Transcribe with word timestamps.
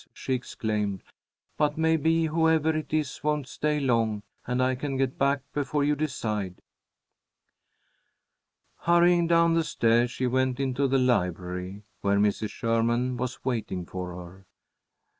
she 0.15 0.33
exclaimed. 0.33 1.03
"But 1.57 1.77
maybe 1.77 2.25
whoever 2.25 2.75
it 2.75 2.91
is 2.91 3.23
won't 3.23 3.47
stay 3.47 3.79
long, 3.79 4.23
and 4.47 4.59
I 4.59 4.73
can 4.73 4.97
get 4.97 5.19
back 5.19 5.43
before 5.53 5.83
you 5.83 5.95
decide." 5.95 6.59
Hurrying 8.79 9.27
down 9.27 9.53
the 9.53 9.63
stairs, 9.63 10.09
she 10.09 10.25
went 10.25 10.59
into 10.59 10.87
the 10.87 10.97
library, 10.97 11.83
where 12.01 12.17
Mrs. 12.17 12.49
Sherman 12.49 13.15
was 13.15 13.45
waiting 13.45 13.85
for 13.85 14.15
her. 14.15 14.47